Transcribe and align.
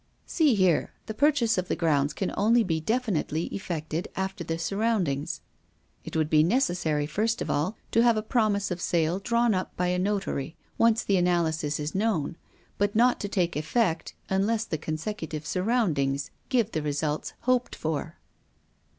"See 0.25 0.55
here! 0.55 0.93
The 1.05 1.13
purchase 1.13 1.59
of 1.59 1.67
the 1.67 1.75
grounds 1.75 2.11
can 2.15 2.33
only 2.35 2.63
be 2.63 2.79
definitely 2.79 3.43
effected 3.53 4.07
after 4.15 4.43
the 4.43 4.57
soundings. 4.57 5.41
It 6.03 6.15
would 6.15 6.27
be 6.27 6.41
necessary, 6.41 7.05
first 7.05 7.39
of 7.39 7.51
all, 7.51 7.77
to 7.91 8.01
have 8.01 8.17
a 8.17 8.23
promise 8.23 8.71
of 8.71 8.81
sale 8.81 9.19
drawn 9.19 9.53
up 9.53 9.77
by 9.77 9.89
a 9.89 9.99
notary, 9.99 10.55
once 10.75 11.03
the 11.03 11.17
analysis 11.17 11.79
is 11.79 11.93
known, 11.93 12.35
but 12.79 12.95
not 12.95 13.19
to 13.19 13.27
take 13.29 13.55
effect 13.55 14.15
unless 14.27 14.65
the 14.65 14.79
consecutive 14.79 15.45
soundings 15.45 16.31
give 16.49 16.71
the 16.71 16.81
results 16.81 17.33
hoped 17.41 17.75
for." 17.75 18.17